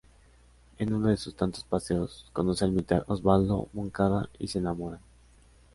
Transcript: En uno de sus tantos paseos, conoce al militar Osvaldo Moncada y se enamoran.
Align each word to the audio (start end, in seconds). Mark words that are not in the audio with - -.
En 0.79 0.95
uno 0.95 1.09
de 1.09 1.17
sus 1.17 1.35
tantos 1.35 1.63
paseos, 1.63 2.25
conoce 2.33 2.65
al 2.65 2.71
militar 2.71 3.05
Osvaldo 3.07 3.69
Moncada 3.71 4.31
y 4.39 4.47
se 4.47 4.57
enamoran. 4.57 4.99